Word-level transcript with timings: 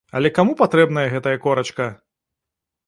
Але 0.19 0.29
каму 0.37 0.53
патрэбная 0.61 1.03
гэтая 1.13 1.37
корачка! 1.47 1.91